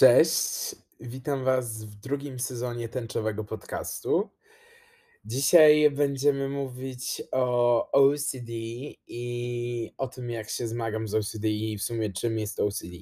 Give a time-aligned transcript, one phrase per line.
[0.00, 4.30] Cześć, witam Was w drugim sezonie tęczowego podcastu.
[5.24, 8.52] Dzisiaj będziemy mówić o OCD
[9.06, 12.96] i o tym, jak się zmagam z OCD i w sumie czym jest OCD.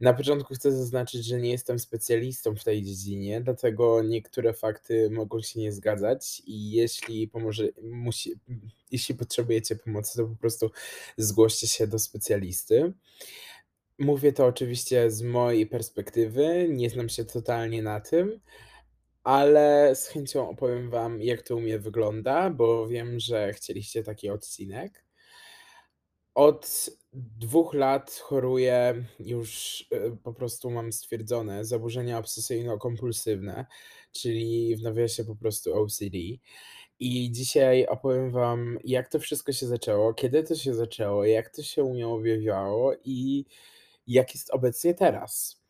[0.00, 5.40] Na początku chcę zaznaczyć, że nie jestem specjalistą w tej dziedzinie, dlatego niektóre fakty mogą
[5.40, 8.32] się nie zgadzać i jeśli pomoże, musi,
[8.90, 10.70] jeśli potrzebujecie pomocy, to po prostu
[11.16, 12.92] zgłoście się do specjalisty.
[14.02, 18.40] Mówię to oczywiście z mojej perspektywy, nie znam się totalnie na tym,
[19.24, 24.30] ale z chęcią opowiem Wam, jak to u mnie wygląda, bo wiem, że chcieliście taki
[24.30, 25.04] odcinek.
[26.34, 33.64] Od dwóch lat choruję, już y, po prostu mam stwierdzone zaburzenia obsesyjno-kompulsywne,
[34.12, 36.16] czyli w nawiasie po prostu OCD.
[36.98, 41.62] I dzisiaj opowiem Wam, jak to wszystko się zaczęło, kiedy to się zaczęło, jak to
[41.62, 43.44] się u mnie objawiało i
[44.06, 45.62] jak jest obecnie teraz.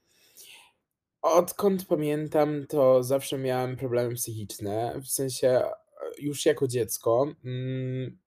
[1.23, 5.73] Odkąd pamiętam, to zawsze miałem problemy psychiczne, w sensie e,
[6.19, 7.35] już jako dziecko.
[7.45, 8.19] Mm,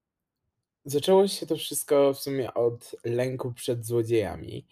[0.86, 4.68] zaczęło się to wszystko w sumie od lęku przed złodziejami,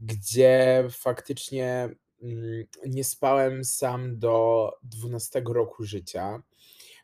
[0.00, 1.88] gdzie faktycznie
[2.22, 6.42] mm, nie spałem sam do 12 roku życia.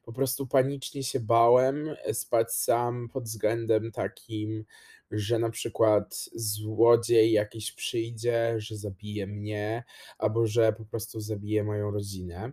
[0.03, 4.65] Po prostu panicznie się bałem spać sam pod względem takim,
[5.11, 9.85] że na przykład złodziej jakiś przyjdzie, że zabije mnie,
[10.19, 12.53] albo że po prostu zabije moją rodzinę.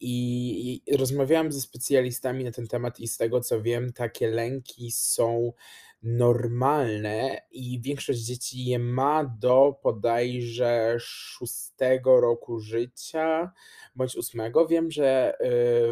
[0.00, 5.52] I rozmawiałem ze specjalistami na ten temat i z tego co wiem, takie lęki są
[6.02, 13.52] normalne i większość dzieci je ma do bodajże szóstego roku życia
[13.94, 14.66] bądź ósmego.
[14.66, 15.34] Wiem, że,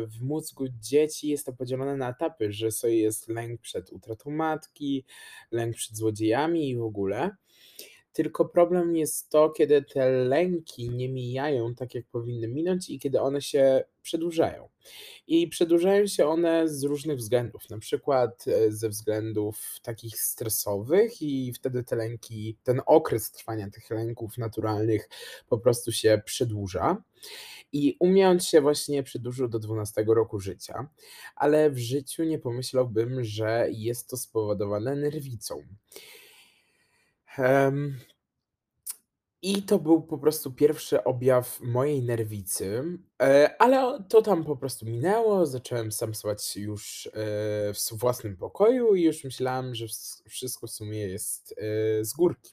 [0.03, 4.31] y, w mózgu dzieci jest to podzielone na etapy, że sobie jest lęk przed utratą
[4.31, 5.05] matki,
[5.51, 7.31] lęk przed złodziejami i w ogóle.
[8.13, 13.21] Tylko problem jest to, kiedy te lęki nie mijają tak, jak powinny minąć i kiedy
[13.21, 14.69] one się przedłużają.
[15.27, 21.53] I przedłużają się one z różnych względów, na przykład e, ze względów takich stresowych i
[21.53, 25.09] wtedy te lęki, ten okres trwania tych lęków naturalnych
[25.49, 27.03] po prostu się przedłuża.
[27.73, 30.89] I u mnie on się właśnie przedłużył do 12 roku życia,
[31.37, 35.63] ale w życiu nie pomyślałbym, że jest to spowodowane nerwicą.
[39.47, 42.83] I to był po prostu pierwszy objaw mojej nerwicy,
[43.23, 45.47] e, ale to tam po prostu minęło.
[45.47, 47.11] Zacząłem sam spać już e,
[47.75, 52.53] w własnym pokoju i już myślałem, że ws- wszystko w sumie jest e, z górki.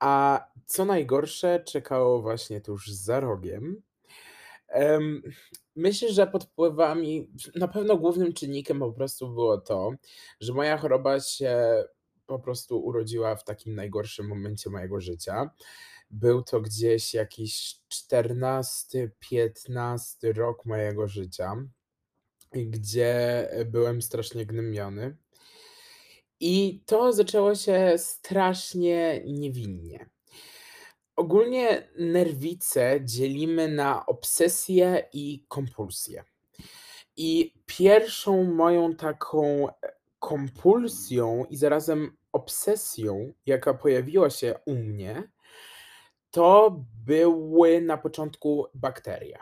[0.00, 3.82] A co najgorsze, czekało właśnie tuż za rogiem.
[4.68, 5.22] Em,
[5.76, 9.90] myślę, że pod wpływami na pewno głównym czynnikiem po prostu było to,
[10.40, 11.58] że moja choroba się
[12.28, 15.50] po prostu urodziła w takim najgorszym momencie mojego życia.
[16.10, 21.56] Był to gdzieś jakiś 14, 15 rok mojego życia,
[22.52, 25.16] gdzie byłem strasznie gnębiony.
[26.40, 30.10] I to zaczęło się strasznie niewinnie.
[31.16, 36.24] Ogólnie nerwice dzielimy na obsesję i kompulsję.
[37.16, 39.72] I pierwszą moją taką, e,
[40.18, 45.30] kompulsją i zarazem obsesją, jaka pojawiła się u mnie,
[46.30, 49.38] to były na początku bakterie.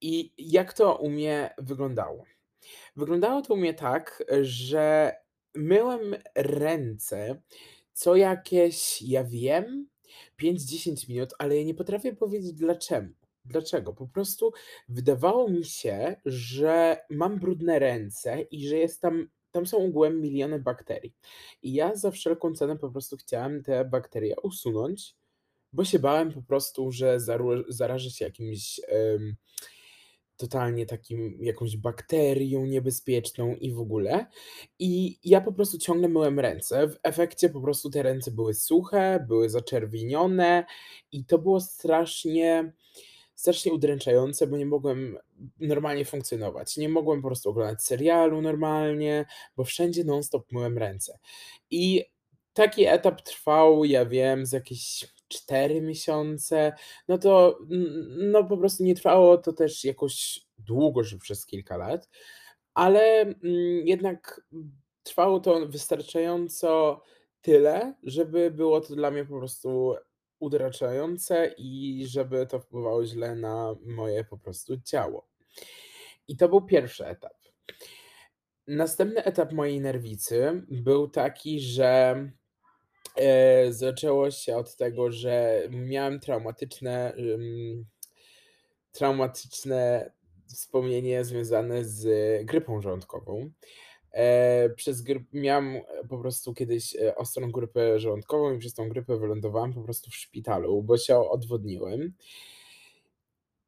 [0.00, 2.24] I jak to u mnie wyglądało?
[2.96, 5.12] Wyglądało to u mnie tak, że
[5.54, 7.42] myłem ręce
[7.92, 9.88] co jakieś, ja wiem,
[10.42, 13.08] 5-10 minut, ale ja nie potrafię powiedzieć dlaczemu.
[13.44, 13.92] Dlaczego?
[13.92, 14.52] Po prostu
[14.88, 20.58] wydawało mi się, że mam brudne ręce i że jest tam, tam są ogółem miliony
[20.58, 21.14] bakterii.
[21.62, 25.14] I ja za wszelką cenę po prostu chciałem te bakterie usunąć,
[25.72, 27.18] bo się bałem po prostu, że
[27.68, 29.36] zarażę się jakimś em,
[30.38, 34.26] totalnie takim jakąś bakterią niebezpieczną i w ogóle.
[34.78, 36.88] I ja po prostu ciągle myłem ręce.
[36.88, 40.64] W efekcie po prostu te ręce były suche, były zaczerwienione
[41.12, 42.72] i to było strasznie,
[43.38, 45.18] strasznie udręczające, bo nie mogłem
[45.60, 46.76] normalnie funkcjonować.
[46.76, 49.26] Nie mogłem po prostu oglądać serialu normalnie,
[49.56, 51.18] bo wszędzie non stop myłem ręce.
[51.70, 52.04] I
[52.52, 56.72] taki etap trwał, ja wiem, z jakieś 4 miesiące.
[57.08, 57.58] No to
[58.18, 62.08] no po prostu nie trwało to też jakoś długo, że przez kilka lat,
[62.74, 64.40] ale, mm, jednak
[65.02, 67.02] trwało to wystarczająco
[67.40, 69.94] tyle, żeby było to dla mnie po prostu
[70.40, 75.28] udraczające i żeby to wpływało źle na moje po prostu ciało.
[76.28, 77.32] I to był pierwszy etap.
[78.66, 82.16] Następny etap mojej nerwicy był taki, że
[83.18, 87.14] Eee, zaczęło się od tego, że miałem traumatyczne,
[88.92, 90.12] traumatyczne
[90.46, 92.06] wspomnienie związane z
[92.46, 93.50] grypą żołądkową.
[94.12, 99.18] Eee, przez gryp miałem po prostu kiedyś, e, ostrą grypę żołądkową i przez tą grypę
[99.18, 102.12] wylądowałem po prostu w szpitalu, bo się odwodniłem.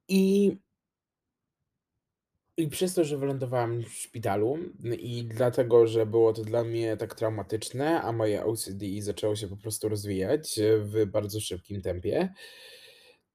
[0.08, 0.56] I
[2.56, 4.58] i przez to, że wylądowałem w szpitalu
[4.98, 9.56] i dlatego, że było to dla mnie tak traumatyczne, a moje OCD zaczęło się po
[9.56, 12.34] prostu rozwijać w bardzo szybkim tempie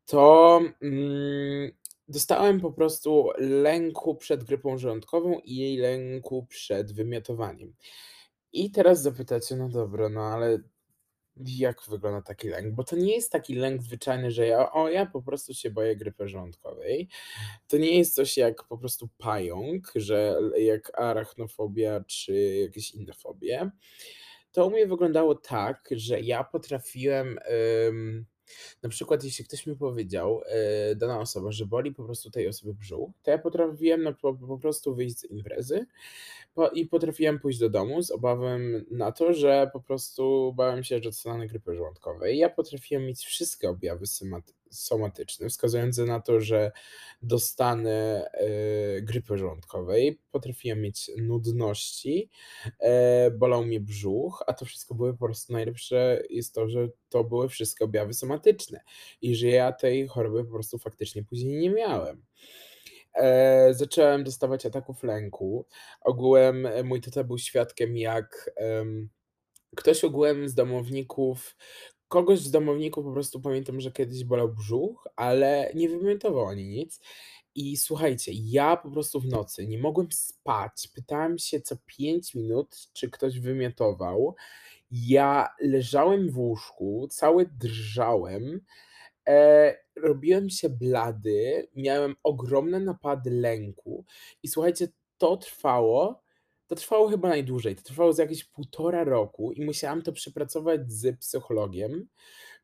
[0.05, 1.71] to, mm,
[2.07, 7.75] dostałem po prostu lęku przed grypą żołądkową i lęku przed wymiotowaniem.
[8.53, 10.59] I teraz zapytacie: "No dobra, no ale
[11.37, 15.05] jak wygląda taki lęk?" Bo to nie jest taki lęk zwyczajny, że ja: "O, ja
[15.05, 17.09] po prostu się boję grypy żołądkowej."
[17.67, 23.71] To nie jest coś jak po prostu pająk, że jak arachnofobia czy jakieś inne fobie.
[24.51, 27.39] To u mnie wyglądało tak, że ja potrafiłem,
[28.83, 30.41] na przykład jeśli ktoś mi powiedział,
[30.89, 34.33] yy, dana osoba, że boli po prostu tej osoby brzuch, to ja potrafiłem na po
[34.33, 35.85] po prostu wyjść z imprezy
[36.53, 38.59] po i potrafiłem pójść do domu z obawą
[38.91, 42.37] na to, że po prostu bałem się, że dostanę grypy żołądkowej.
[42.37, 46.71] Ja potrafiłem mieć wszystkie objawy symaty somatyczne wskazujące na to, że
[47.21, 48.29] dostanę,
[48.95, 50.19] yy, grypy żołądkowej.
[50.31, 52.29] Potrafiłem mieć nudności,
[52.79, 57.23] eee, bolał mnie brzuch, a to wszystko były po prostu najlepsze jest to, że to
[57.23, 58.79] były wszystkie objawy somatyczne
[59.21, 62.23] i że ja tej choroby po prostu faktycznie później nie miałem.
[63.13, 65.65] Eee, zacząłem dostawać ataków lęku.
[66.01, 68.51] Ogółem mój tata był świadkiem, jak,
[69.75, 71.55] ktoś ogółem z domowników
[72.07, 76.99] kogoś z domowników po prostu pamiętam, że kiedyś bolał brzuch, ale nie wymiotował ani nic.
[77.55, 80.87] I słuchajcie, ja po prostu w nocy nie mogłem spać.
[80.95, 84.35] Pytałem się co 5 minut, czy ktoś wymiotował.
[84.91, 88.61] Ja leżałem w łóżku, cały drżałem,
[89.25, 94.05] eee, robiłem się blady, miałem ogromne napady lęku
[94.43, 94.87] i słuchajcie,
[95.17, 96.24] to trwało
[96.67, 97.75] to trwało chyba najdłużej.
[97.75, 102.07] To trwało z jakieś 1,5 roku i musiałem to przepracować z psychologiem,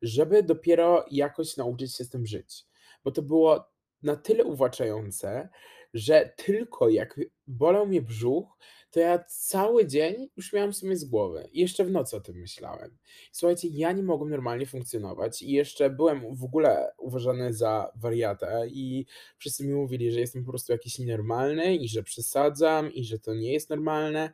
[0.02, 2.64] żeby dopiero jakoś nauczyć się z tym żyć.
[3.04, 3.64] Bo to było
[4.02, 5.48] na tyle uwłaczające,
[5.94, 8.58] że tylko jak bolał mnie brzuch,
[8.92, 12.20] to ja cały dzień już miałem w sumie z głowy i jeszcze w nocy o
[12.20, 12.98] tym myślałem.
[13.32, 19.06] Słuchajcie, ja nie mogłem normalnie funkcjonować i jeszcze byłem w ogóle uważany za wariata i
[19.38, 23.34] wszyscy mi mówili, że jestem po prostu jakiś nienormalny i że przesadzam i że to
[23.34, 24.32] nie jest normalne.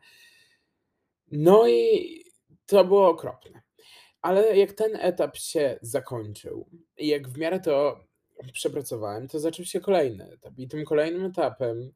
[1.30, 2.24] No i
[2.66, 3.62] to było okropne.
[4.22, 8.00] Ale jak ten etap się zakończył i jak w miarę to
[8.52, 11.92] przepracowałem, to zaczął się kolejny etap i tym kolejnym etapem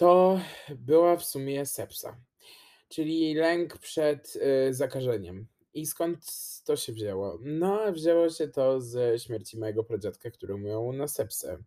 [0.00, 0.40] to
[0.76, 2.16] była w sumie sepsa,
[2.88, 5.46] czyli lęk przed, yy, zakażeniem.
[5.74, 6.26] I skąd
[6.64, 7.38] to się wzięło?
[7.42, 11.58] No, wzięło się to ze śmierci mojego pradziadka, który umarł na sepsę.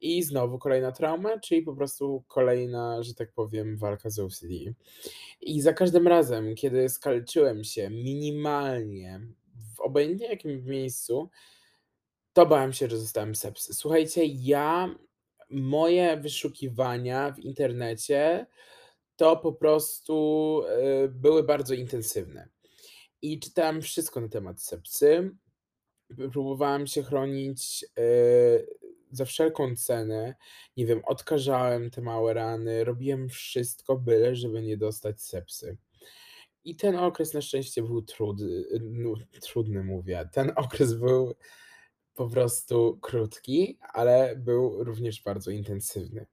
[0.00, 4.48] I znowu kolejna trauma, czyli po prostu kolejna, że tak powiem, walka z OCD.
[5.40, 9.20] I za każdym razem, kiedy skalczyłem się minimalnie
[9.76, 11.30] w obojętnie jakim miejscu,
[12.32, 13.74] to bałem się, że dostałem sepsy.
[13.74, 14.94] Słuchajcie, ja
[15.50, 18.46] moje wyszukiwania w internecie
[19.16, 22.48] to po prostu, yy, były bardzo intensywne
[23.22, 25.30] i czytałem wszystko na temat sepsy.
[26.16, 28.66] P próbowałem się chronić, yy,
[29.12, 30.34] za wszelką cenę.
[30.76, 35.76] Nie wiem, odkażałem te małe rany, robiłem wszystko, byle żeby nie dostać sepsy.
[36.64, 38.40] I ten okres na szczęście był trud
[38.80, 40.28] nu trudny mówię.
[40.32, 41.34] Ten okres był
[42.18, 46.26] po prostu krótki, ale był również bardzo intensywny.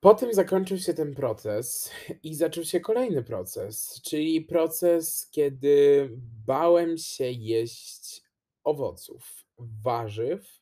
[0.00, 1.90] Potem zakończył się ten proces
[2.22, 6.08] i zaczął się kolejny proces, czyli proces, kiedy
[6.46, 8.22] bałem się jeść
[8.64, 10.60] owoców, warzyw,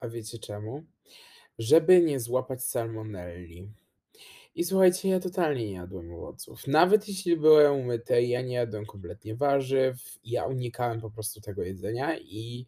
[0.00, 0.84] a wiecie czemu?
[1.58, 3.72] Żeby nie złapać salmonelli.
[4.54, 6.66] I słuchajcie, ja totalnie nie jadłem owoców.
[6.66, 12.18] Nawet jeśli były umyte, ja nie jadłem kompletnie warzyw, ja unikałem po prostu tego jedzenia
[12.18, 12.66] i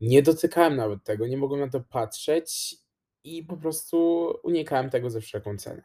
[0.00, 2.76] nie dotykałem nawet tego, nie mogłem na to patrzeć
[3.24, 5.82] i po prostu unikałem tego za wszelką cenę.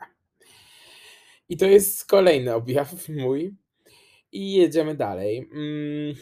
[1.50, 3.56] I to jest kolejny objaw mój
[4.32, 5.41] i jedziemy dalej.
[5.41, 6.15] Mmh,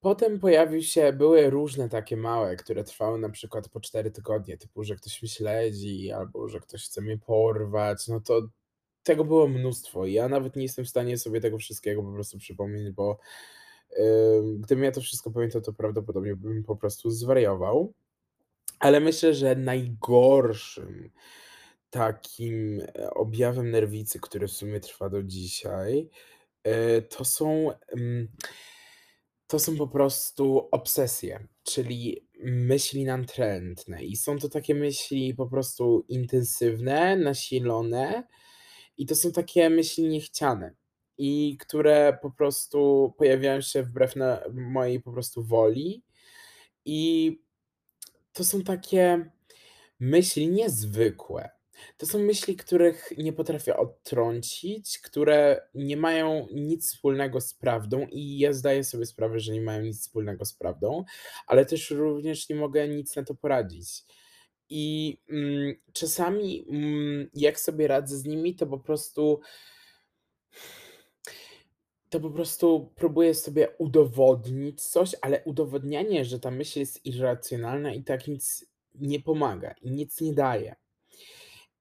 [0.00, 4.84] potem pojawił się były różne takie małe, które trwały na przykład po 4 tygodnie, typu,
[4.84, 8.48] że ktoś mnie śledzi albo że ktoś chce mnie porwać, no to
[9.02, 12.90] tego było mnóstwo ja nawet nie jestem w stanie sobie tego wszystkiego po prostu przypomnieć,
[12.90, 13.18] bo,
[13.98, 17.92] yy, gdybym ja to wszystko pamiętał, to prawdopodobnie bym po prostu zwariował.
[18.78, 21.10] Ale myślę, że najgorszym
[21.90, 26.08] takim, e, objawem nerwicy, który w sumie trwa do dzisiaj,
[26.64, 28.28] Yy, to są, mm
[29.48, 36.04] to są po prostu obsesje, czyli myśli natrętne i są to takie myśli po prostu
[36.08, 38.24] intensywne, nasilone.
[38.96, 40.74] I to są takie myśli niechciane.
[41.18, 44.14] I które po prostu pojawiają się wbrew
[44.52, 46.02] mojej po prostu woli.
[46.84, 47.32] I
[48.32, 49.30] to są takie
[50.00, 51.57] myśli niezwykłe.
[51.96, 58.38] To są myśli, których nie potrafię odtrącić, które nie mają nic wspólnego z prawdą i
[58.38, 61.04] ja zdaję sobie sprawę, że nie mają nic wspólnego z prawdą,
[61.46, 64.04] ale też również nie mogę nic na to poradzić.
[64.70, 69.40] I, mm, czasami, mm, jak sobie radzę z nimi, to po prostu
[72.10, 78.02] to po prostu próbuję sobie udowodnić coś, ale udowodnianie, że ta myśl jest irracjonalna i
[78.02, 80.76] tak nic nie pomaga i nic nie daje.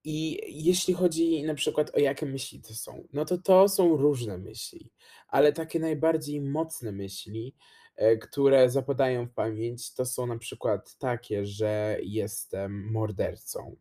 [0.10, 4.38] I jeśli chodzi na przykład o jakie myśli to są, no to to są różne
[4.38, 4.92] myśli,
[5.28, 7.56] ale takie najbardziej mocne myśli,
[7.96, 13.76] e, które zapadają w pamięć, to są na przykład takie, że jestem mordercą,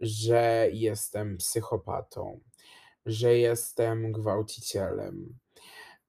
[0.00, 2.40] że jestem psychopatą,
[3.06, 5.38] że jestem gwałcicielem.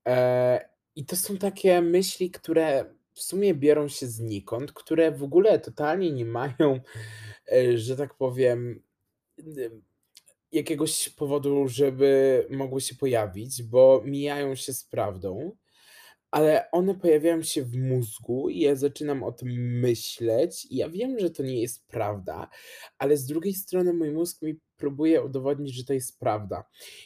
[0.06, 0.60] Eee,
[0.96, 6.12] i to są takie myśli, które w sumie biorą się znikąd, które w ogóle totalnie
[6.12, 6.80] nie mają,
[7.52, 8.84] e, że tak powiem,
[10.52, 15.52] jakiegoś powodu, żeby mogły się pojawić, bo mijają się z prawdą,
[16.32, 21.20] ale one pojawiają się w mózgu i ja zaczynam o tym myśleć i ja wiem,
[21.20, 22.50] że to nie jest prawda,
[22.98, 26.64] ale z drugiej strony mój mózg mi próbuje udowodnić, że to jest prawda.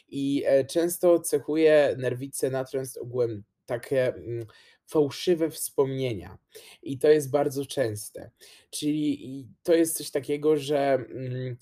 [0.08, 4.46] I, e, często cechuje nerwicę natręt ogółem takie, mm,
[4.86, 6.38] fałszywe wspomnienia
[6.82, 8.30] i to jest bardzo częste.
[8.70, 11.56] Czyli to jest coś takiego, że, mm,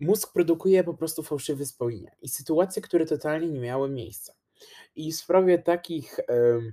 [0.00, 4.34] mózg produkuje po prostu fałszywe wspomnienia i sytuacje, które totalnie nie miały miejsca.
[4.96, 6.20] I w sprawie takich,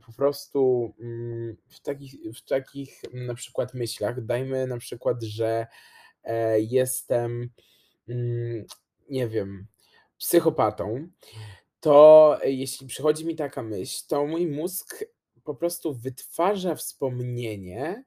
[0.06, 5.68] po prostu, mm, w takich w takich na przykład myślach, dajmy na przykład, że,
[6.24, 7.50] e, jestem,
[8.10, 8.66] mm,
[9.10, 9.68] nie wiem,
[10.18, 11.08] psychopatą,
[11.80, 15.04] to jeśli przychodzi mi taka myśl, to mój mózg
[15.44, 18.04] po prostu wytwarza wspomnienie,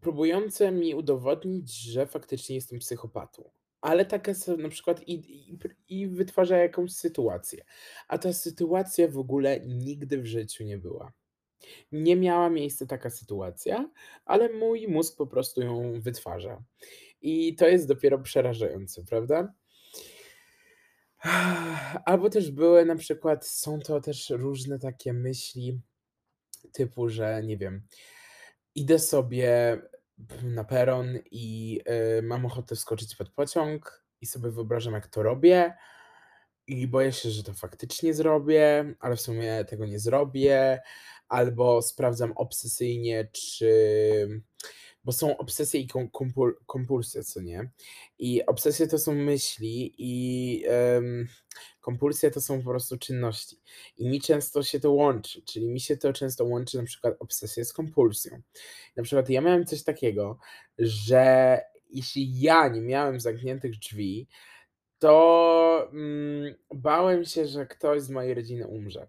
[0.00, 3.50] próbujące mi udowodnić, że faktycznie jestem psychopatą.
[3.80, 5.12] Ale taka na przykład i
[5.50, 7.64] i i wytwarza jakąś sytuację,
[8.08, 11.12] a ta sytuacja w ogóle nigdy w życiu nie była.
[11.92, 13.90] Nie miała miejsca taka sytuacja,
[14.24, 16.62] ale mój mózg po prostu ją wytwarza.
[17.20, 19.54] I to jest dopiero przerażające, prawda?
[22.04, 25.80] Albo też były na przykład są to też różne takie myśli
[26.72, 27.82] typu, że nie wiem,
[28.78, 29.78] idę sobie
[30.42, 31.80] na peron i,
[32.18, 35.74] y, mam ochotę wskoczyć pod pociąg i sobie wyobrażam, jak to robię.
[36.66, 40.80] I boję się, że to faktycznie zrobię, ale w sumie tego nie zrobię,
[41.28, 44.42] albo sprawdzam obsesyjnie, czy
[45.08, 47.70] bo są obsesje i kom kompul kompulsje, co nie?
[48.18, 51.28] I obsesje to są myśli i, em,
[51.80, 53.56] kompulsje to są po prostu czynności.
[53.98, 57.64] I mi często się to łączy, czyli mi się to często łączy na przykład obsesja
[57.64, 58.42] z kompulsją.
[58.96, 60.38] Na przykład ja miałem coś takiego,
[60.78, 61.60] że
[61.90, 64.28] jeśli ja nie miałem zamkniętych drzwi,
[64.98, 69.08] to, mm, bałem się, że ktoś z mojej rodziny umrze.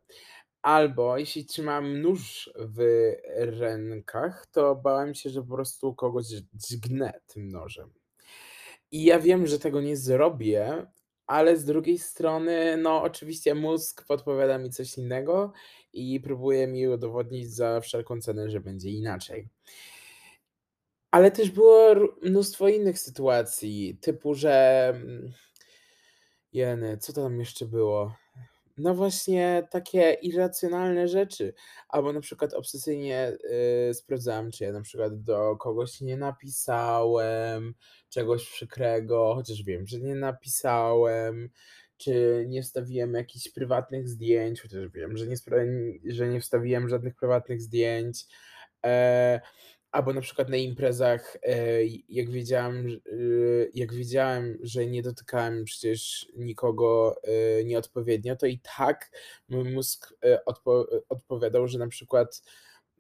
[0.61, 7.47] Albo jeśli trzymałem nóż w rękach, to bałem się, że po prostu kogoś dźgnę tym
[7.49, 7.93] nożem.
[8.91, 10.85] I ja wiem, że tego nie zrobię,
[11.27, 15.53] ale z drugiej strony, no, oczywiście mózg podpowiada mi coś innego
[15.93, 19.47] i próbuje mi udowodnić za wszelką cenę, że będzie inaczej.
[21.11, 25.33] Ale też było mnóstwo innych sytuacji, typu, że, mm
[26.53, 28.15] jeny, co tam jeszcze było?
[28.79, 31.53] No właśnie takie irracjonalne rzeczy,
[31.89, 33.37] albo na przykład obsesyjnie,
[33.89, 37.73] y, sprawdzałem, czy ja na przykład do kogoś nie napisałem
[38.09, 41.49] czegoś przykrego, chociaż wiem, że nie napisałem,
[41.97, 45.35] czy nie wstawiłem jakichś prywatnych zdjęć, chociaż wiem, że nie
[46.13, 48.25] że nie wstawiłem żadnych prywatnych zdjęć,
[48.85, 49.41] e,
[49.91, 55.65] albo na przykład na imprezach, e, jak wiedziałem, ż y, jak wiedziałem, że nie dotykałem
[55.65, 57.15] przecież nikogo,
[57.59, 59.11] y, nieodpowiednio, to i tak
[59.49, 62.43] mój mózg, e, odpo odpowiadał, że na przykład,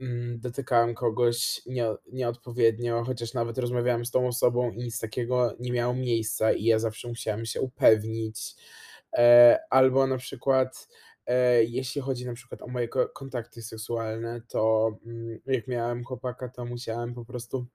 [0.01, 5.71] mm, dotykałem kogoś nie nieodpowiednio, chociaż nawet rozmawiałem z tą osobą i nic takiego nie
[5.71, 8.55] miało miejsca i ja zawsze musiałem się upewnić.
[9.17, 11.08] E, albo na przykład, e,
[11.67, 16.65] jeśli chodzi na przykład o moje ko kontakty seksualne, to, mm, jak miałem chłopaka, to
[16.65, 17.67] musiałem po prostu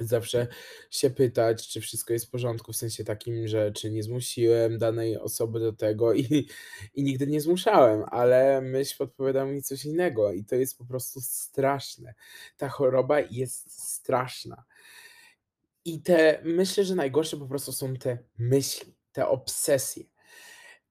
[0.00, 0.46] Zawsze
[0.90, 5.18] się pytać, czy wszystko jest w porządku, w sensie takim, że czy nie zmusiłem danej
[5.18, 6.48] osoby do tego i
[6.94, 11.20] i nigdy nie zmuszałem, ale myśl podpowiada mi coś innego i to jest po prostu
[11.20, 12.14] straszne.
[12.56, 14.64] Ta choroba jest straszna.
[15.84, 20.04] I te myślę, że najgorsze po prostu są te myśli, te obsesje.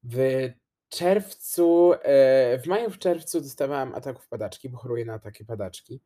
[0.04, 0.50] W
[0.90, 6.02] czerwcu, e, w maju, w czerwcu dostawałem ataków padaczki, bo choruję na ataki padaczki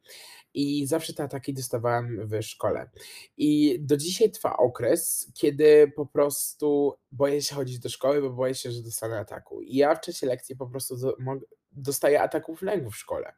[0.54, 2.90] i zawsze te ataki dostawałem w szkole.
[3.38, 8.56] I do dzisiaj trwa okres, kiedy po prostu boję się chodzić do szkoły, bo boję
[8.56, 9.62] się, że dostanę ataku.
[9.62, 10.96] I ja w czasie lekcji po prostu
[11.72, 13.34] dostaję ataków lęku w szkole.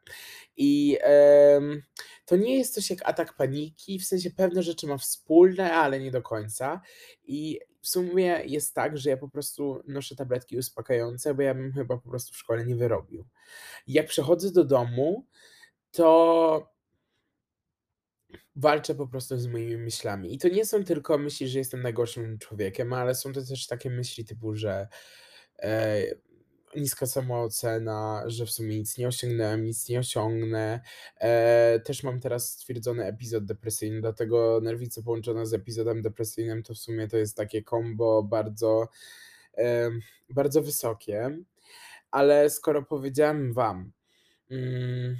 [0.56, 0.98] I
[2.24, 6.10] to nie jest coś jak atak paniki, w sensie pewne rzeczy ma wspólne, ale nie
[6.10, 6.80] do końca.
[7.24, 11.72] I w sumie jest tak, że ja po prostu noszę tabletki uspokajające, bo ja bym
[11.72, 13.26] chyba po prostu w szkole nie wyrobił.
[13.86, 15.26] Jak przechodzę do domu,
[15.90, 16.72] to
[18.56, 20.34] walczę po prostu z moimi myślami.
[20.34, 23.90] I to nie są tylko myśli, że jestem najgorszym człowiekiem, ale są to też takie
[23.90, 24.88] myśli typu, że
[25.58, 26.02] e,
[26.76, 30.80] niska samoocena, że w sumie nic nie osiągnąłem, nic nie osiągnę.
[31.20, 36.78] E, też mam teraz stwierdzony epizod depresyjny, dlatego nerwice połączone z epizodem depresyjnym to w
[36.78, 38.88] sumie to jest takie kombo bardzo,
[39.58, 39.90] e,
[40.30, 41.38] bardzo wysokie.
[42.10, 43.92] Ale skoro powiedziałem wam,
[44.50, 45.16] mm,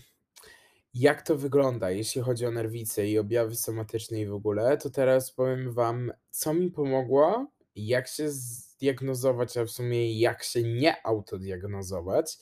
[0.95, 5.33] jak to wygląda, jeśli chodzi o nerwice i objawy somatyczne i w ogóle, to teraz
[5.33, 8.29] powiem wam, co mi pomogło, jak się
[8.77, 12.39] zdiagnozować, a w sumie jak się nie autodiagnozować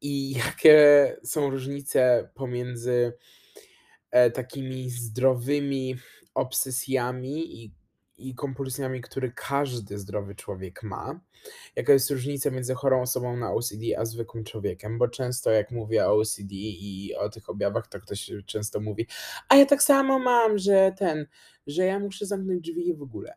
[0.00, 3.12] i jakie są różnice pomiędzy
[4.10, 5.96] e, takimi zdrowymi
[6.34, 7.74] obsesjami i
[8.18, 11.20] i kompulsjami, które każdy zdrowy człowiek ma.
[11.76, 14.98] Jaka jest różnica między chorą osobą na OCD a zwykłym człowiekiem?
[14.98, 19.06] Bo często jak mówię o OCD i o tych objawach, to ktoś często mówi,
[19.48, 21.26] a ja tak samo mam, że ten,
[21.66, 23.34] że ja muszę zamknąć drzwi w ogóle.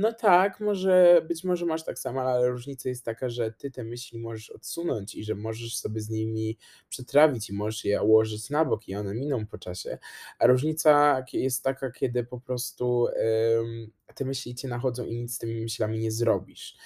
[0.00, 3.84] No tak, może być może masz tak samo, ale różnica jest taka, że ty te
[3.84, 6.58] myśli możesz odsunąć i że możesz sobie z nimi
[6.88, 9.98] przetrawić i możesz je ułożyć na bok i one miną po czasie.
[10.38, 13.06] A różnica jest taka, kiedy po prostu
[14.14, 16.76] te myśli cię nachodzą i nic z tymi myślami nie zrobisz.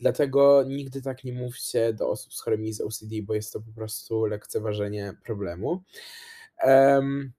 [0.00, 3.72] Dlatego nigdy tak nie mówcie do osób z chorymi z OCD, bo jest to po
[3.72, 5.82] prostu lekceważenie problemu.
[6.64, 7.32] Um,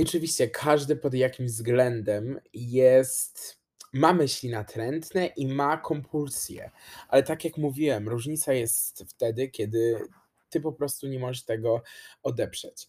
[0.00, 3.58] oczywiście każdy pod jakimś względem jest
[3.92, 6.70] ma myśli natrętne i ma kompulsje,
[7.08, 9.98] ale tak jak mówiłem, różnica jest wtedy, kiedy
[10.50, 11.82] ty po prostu nie możesz tego
[12.22, 12.88] odeprzeć.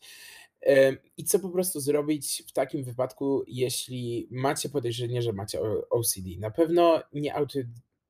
[1.17, 6.29] I co po prostu zrobić w takim wypadku, jeśli macie podejrzenie, że macie OCD?
[6.39, 7.59] Na pewno nie auto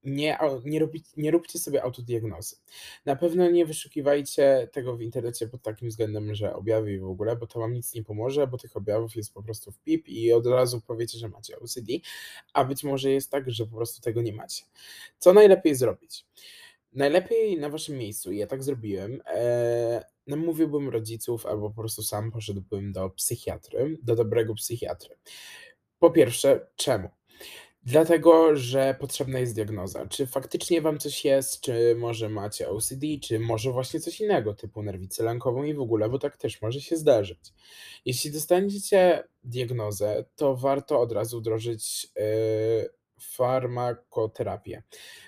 [0.03, 2.55] nie, nie, robi, nie róbcie sobie autodiagnozy.
[3.05, 7.47] Na pewno nie wyszukiwajcie tego w internecie pod takim względem, że objawy w ogóle, bo
[7.47, 10.47] to wam nic nie pomoże, bo tych objawów jest po prostu w PIP i od
[10.47, 11.93] razu powiecie, że macie OCD,
[12.53, 14.63] a być może jest tak, że po prostu tego nie macie.
[15.19, 16.25] Co najlepiej zrobić?
[16.93, 22.91] Najlepiej na waszym miejscu, ja tak zrobiłem, e, namówiłbym rodziców albo po prostu sam poszedłbym
[22.91, 25.15] do psychiatry, do dobrego psychiatry.
[25.99, 27.16] Po pierwsze, czemu?
[27.87, 30.05] Dlatego, że potrzebna jest diagnoza.
[30.07, 34.83] Czy faktycznie wam coś jest, czy może macie OCD, czy może właśnie coś innego, typu
[34.83, 37.39] nerwicę lękową i w ogóle, bo tak też może się zdarzyć.
[38.05, 44.83] Jeśli dostaniecie diagnozę, to warto od razu wdrożyć yy, farmakoterapię.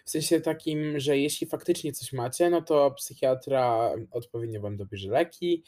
[0.05, 5.63] W sensie takim, że jeśli faktycznie coś macie, no to psychiatra odpowiednio wam dobierze leki,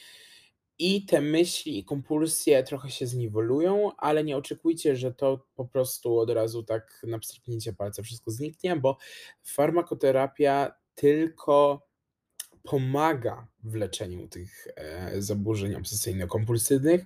[0.81, 6.19] i te myśli i kompulsje trochę się zniwelują, ale nie oczekujcie, że to po prostu
[6.19, 8.97] od razu tak na pstryknięcie palca wszystko zniknie, bo
[9.43, 11.87] farmakoterapia tylko
[12.63, 17.05] pomaga w leczeniu tych e, zaburzeń obsesyjno-kompulsywnych,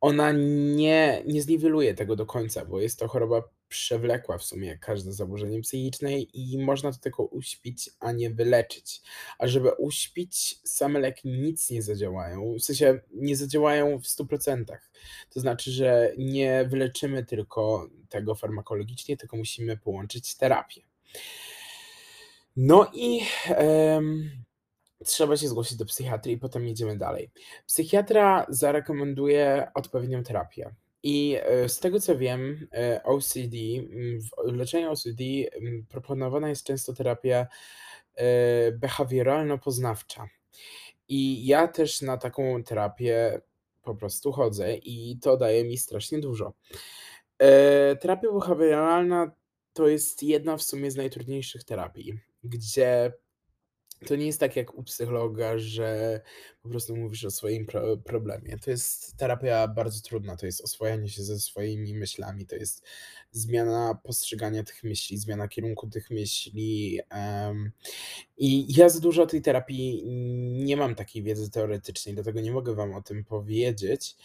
[0.00, 0.32] ona
[0.76, 5.12] nie, nie zniweluje tego do końca, bo jest to choroba przewlekła w sumie, jak każde
[5.12, 9.02] zaburzenie psychiczne i można to tylko uśpić, a nie wyleczyć.
[9.38, 14.64] A żeby uśpić, same leki nic nie zadziałają, w sensie nie zadziałają w 100%.
[15.30, 20.82] To znaczy, że nie wyleczymy tylko tego farmakologicznie, tylko musimy połączyć terapię.
[22.56, 23.20] No i
[25.04, 27.30] trzeba się zgłosić do psychiatry i potem jedziemy dalej.
[27.66, 30.74] Psychiatra zarekomenduje odpowiednią terapię.
[31.02, 33.56] I e, z tego co wiem, e, OCD,
[34.46, 35.22] w leczeniu OCD
[35.88, 37.46] proponowana jest często terapia
[38.14, 40.26] e, behawioralno-poznawcza.
[41.08, 43.40] I ja też na taką terapię
[43.82, 46.52] po prostu chodzę i to daje mi strasznie dużo.
[48.00, 49.30] Terapia behawioralna
[49.72, 53.12] to jest jedna w sumie z najtrudniejszych terapii, gdzie
[54.06, 56.20] To nie jest tak jak u psychologa, że
[56.62, 58.58] po prostu mówisz o swoim pro problemie.
[58.58, 62.82] To jest terapia bardzo trudna, to jest oswajanie się ze swoimi myślami, to jest
[63.30, 67.70] zmiana postrzegania tych myśli, zmiana kierunku tych myśli, em,
[68.36, 70.02] i ja za dużo tej terapii
[70.64, 74.16] nie mam takiej wiedzy teoretycznej, dlatego nie mogę wam o tym powiedzieć,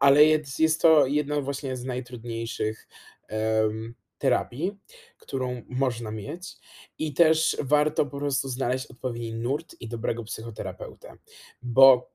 [0.00, 2.88] ale jest jest to jedna właśnie z najtrudniejszych,
[3.28, 4.78] em, terapii,
[5.18, 6.56] którą można mieć
[6.98, 11.16] i też warto po prostu znaleźć odpowiedni nurt i dobrego psychoterapeutę,
[11.62, 12.12] bo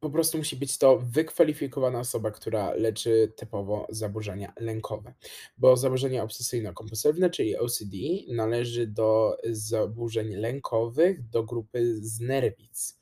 [0.00, 5.14] po prostu musi być to wykwalifikowana osoba, która leczy typowo zaburzenia lękowe,
[5.58, 7.96] bo zaburzenia obsesyjno-kompulsywne, czyli OCD,
[8.28, 12.98] należy do zaburzeń lękowych, do grupy z nerwic.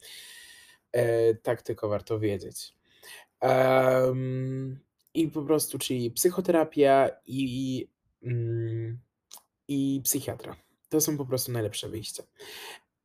[0.92, 2.74] E, tak tylko warto wiedzieć.
[3.40, 4.80] Em,
[5.14, 7.88] i po prostu, czyli psychoterapia i
[9.68, 10.56] i psychiatra.
[10.88, 12.22] To są po prostu najlepsze wyjścia.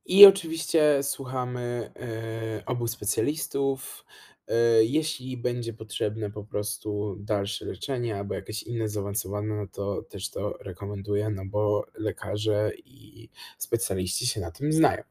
[0.06, 4.04] I oczywiście słuchamy, eee, obu specjalistów.
[4.48, 10.30] Eee, jeśli będzie potrzebne po prostu dalsze leczenie albo jakieś inne zaawansowane, no to też
[10.30, 15.02] to rekomenduję, no bo lekarze i specjaliści się na tym znają.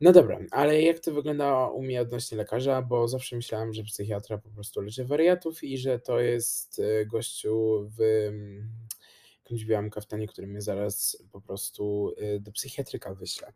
[0.00, 4.38] No dobra, ale jak to wygląda u mnie odnośnie lekarza, bo zawsze myślałem, że psychiatra
[4.38, 8.70] po prostu leczy wariatów i że to jest, e, gościu w, mm,
[9.50, 13.52] jakimś białym kaftanie, który mnie zaraz po prostu, y, do psychiatryka wyśle.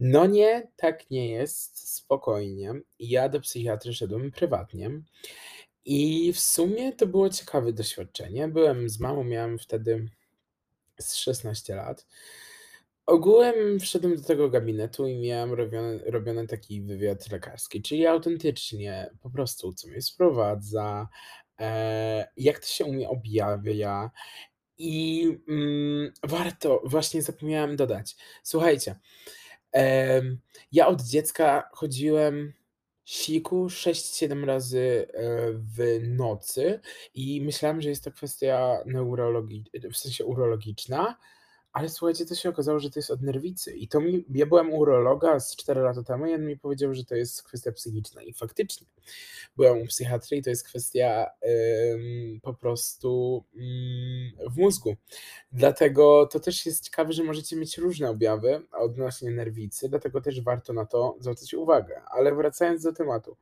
[0.00, 2.72] No nie, tak nie jest, spokojnie.
[2.98, 4.90] Ja do psychiatry szedłem prywatnie
[5.84, 8.48] i w sumie to było ciekawe doświadczenie.
[8.48, 10.08] Byłem z mamą, miałem wtedy
[11.00, 12.06] z 16 lat.
[13.06, 19.30] Ogółem wszedłem do tego gabinetu i miałem robiony robiony taki wywiad lekarski, czyli autentycznie po
[19.30, 21.08] prostu co mnie sprowadza,
[21.58, 24.10] eee, jak to się u mnie objawia
[24.78, 28.16] i, mm, warto właśnie zapomniałem dodać.
[28.42, 28.94] Słuchajcie,
[30.72, 32.52] ja od dziecka chodziłem
[33.04, 36.80] siku 6-7 razy, e, w nocy
[37.14, 41.18] i myślałem, że jest to kwestia neurologi w sensie urologiczna,
[41.76, 44.72] ale słuchajcie, to się okazało, że to jest od nerwicy i to mi ja byłem
[44.72, 48.22] u urologa z 4 lata temu i on mi powiedział, że to jest kwestia psychiczna
[48.22, 48.86] i faktycznie
[49.56, 51.26] byłem u psychiatry i to jest kwestia,
[51.92, 54.96] ym, po prostu, mm, w mózgu.
[55.52, 60.72] Dlatego to też jest ciekawe, że możecie mieć różne objawy odnośnie nerwicy, dlatego też warto
[60.72, 62.02] na to zwracać uwagę.
[62.10, 63.36] Ale wracając do tematu.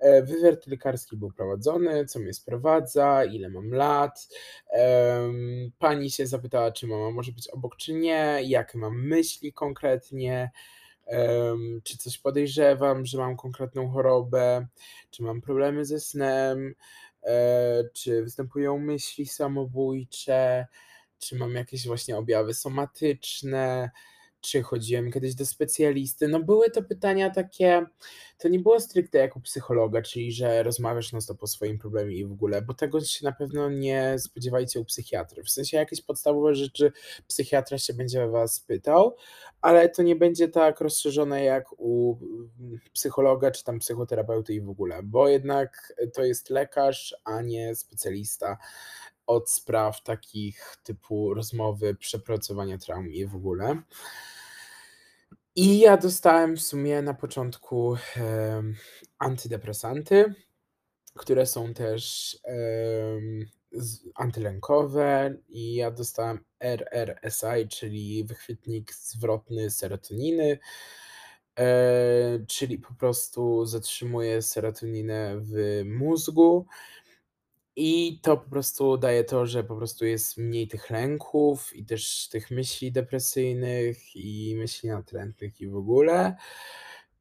[0.00, 4.28] E, wywiad lekarski był prowadzony, co mnie sprowadza, ile mam lat.
[5.78, 10.50] Pani się zapytała, czy mama może być obok, czy nie, jakie mam myśli konkretnie,
[11.84, 14.66] czy coś podejrzewam, że mam konkretną chorobę,
[15.10, 16.74] czy mam problemy ze snem,
[17.22, 20.66] e, czy występują myśli samobójcze,
[21.18, 23.90] czy mam jakieś właśnie objawy somatyczne
[24.40, 26.28] czy chodziłem kiedyś do specjalisty?
[26.28, 27.86] No były to pytania takie
[28.40, 32.16] to nie było stricte jak u psychologa, czyli że rozmawiasz non stop o swoim problemie
[32.16, 35.42] i w ogóle, bo tego się na pewno nie spodziewajcie u psychiatry.
[35.42, 36.92] W sensie jakieś podstawowe rzeczy
[37.26, 39.16] psychiatra się będzie was pytał,
[39.60, 42.16] ale to nie będzie tak rozszerzone jak u
[42.92, 48.58] psychologa czy tam psychoterapeuty i w ogóle, bo jednak to jest lekarz, a nie specjalista
[49.30, 53.82] od spraw takich typu rozmowy, przepracowania traum i w ogóle.
[55.56, 58.74] I ja dostałem w sumie na początku, em,
[59.18, 60.34] antydepresanty,
[61.16, 70.58] które są też, em, z antylękowe i ja dostałem RRSI, czyli wychwytnik zwrotny serotoniny,
[71.56, 76.66] eee, czyli po prostu zatrzymuje serotoninę w mózgu.
[77.76, 82.28] I to po prostu daje to, że po prostu jest mniej tych lęków i też
[82.28, 86.36] tych myśli depresyjnych i myśli natrętnych i w ogóle.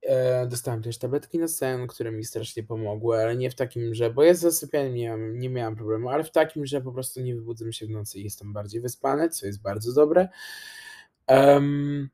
[0.02, 4.10] E, dostałem też tabletki na sen, które mi strasznie pomogły, ale nie w takim, że
[4.10, 7.22] bo ja z zasypianiem nie miałem nie miałem problemu, ale w takim, że po prostu
[7.22, 10.30] nie wybudzę się w nocy i jestem bardziej wyspany, co jest bardzo dobre.
[11.28, 12.10] Um,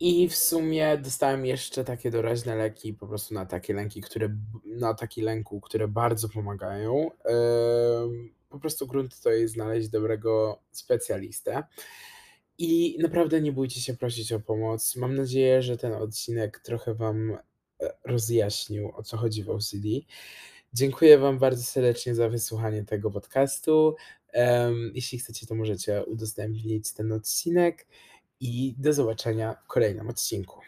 [0.00, 4.94] i w sumie dostałem jeszcze takie doraźne leki po prostu na takie lęki, które na
[4.94, 7.10] taki lęku, które bardzo pomagają.
[8.48, 11.62] po prostu grunt to jest znaleźć dobrego specjalistę.
[12.58, 14.96] I naprawdę nie bójcie się prosić o pomoc.
[14.96, 17.38] Mam nadzieję, że ten odcinek trochę wam,
[17.80, 19.88] e, rozjaśnił, o co chodzi w OCD.
[20.72, 23.96] Dziękuję wam bardzo serdecznie za wysłuchanie tego podcastu.
[24.94, 27.86] jeśli chcecie, to możecie udostępnić ten odcinek
[28.40, 30.60] i do zobaczenia w kolejnym odcinku.